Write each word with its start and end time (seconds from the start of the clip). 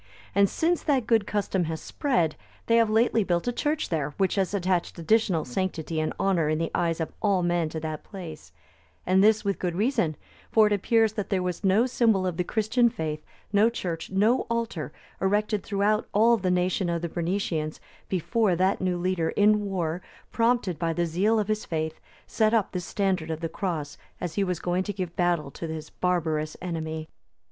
And 0.33 0.49
since 0.49 0.81
that 0.81 1.05
good 1.05 1.27
custom 1.27 1.65
has 1.65 1.79
spread, 1.79 2.35
they 2.65 2.77
have 2.77 2.89
lately 2.89 3.23
built 3.23 3.47
a 3.47 3.51
church 3.53 3.89
there, 3.89 4.15
which 4.17 4.33
has 4.33 4.51
attached 4.51 4.97
additional 4.97 5.45
sanctity 5.45 5.99
and 5.99 6.11
honour 6.19 6.49
in 6.49 6.57
the 6.57 6.71
eyes 6.73 6.99
of 6.99 7.13
all 7.21 7.43
men 7.43 7.69
to 7.69 7.79
that 7.81 8.03
place;(292) 8.03 8.51
and 9.05 9.23
this 9.23 9.45
with 9.45 9.59
good 9.59 9.75
reason; 9.75 10.15
for 10.49 10.65
it 10.65 10.73
appears 10.73 11.13
that 11.13 11.29
there 11.29 11.43
was 11.43 11.63
no 11.63 11.85
symbol 11.85 12.25
of 12.25 12.37
the 12.37 12.43
Christian 12.43 12.89
faith, 12.89 13.23
no 13.53 13.69
church, 13.69 14.09
no 14.09 14.47
altar 14.49 14.91
erected 15.21 15.61
throughout 15.63 16.07
all 16.15 16.35
the 16.35 16.49
nation 16.49 16.89
of 16.89 17.03
the 17.03 17.07
Bernicians, 17.07 17.79
before 18.09 18.55
that 18.55 18.81
new 18.81 18.97
leader 18.97 19.29
in 19.29 19.63
war, 19.65 20.01
prompted 20.31 20.79
by 20.79 20.93
the 20.93 21.05
zeal 21.05 21.37
of 21.37 21.47
his 21.47 21.63
faith, 21.63 21.99
set 22.25 22.55
up 22.55 22.71
this 22.71 22.85
standard 22.85 23.29
of 23.29 23.39
the 23.41 23.47
Cross 23.49 23.99
as 24.19 24.33
he 24.33 24.43
was 24.43 24.59
going 24.59 24.81
to 24.81 24.93
give 24.93 25.15
battle 25.15 25.51
to 25.51 25.67
his 25.67 25.91
barbarous 25.91 26.57
enemy. 26.59 27.07